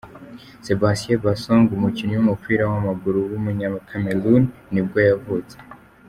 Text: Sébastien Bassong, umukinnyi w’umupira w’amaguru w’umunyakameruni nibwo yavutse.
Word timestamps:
Sébastien 0.65 1.19
Bassong, 1.23 1.65
umukinnyi 1.75 2.15
w’umupira 2.17 2.63
w’amaguru 2.71 3.19
w’umunyakameruni 3.29 4.47
nibwo 4.71 4.97
yavutse. 5.09 5.55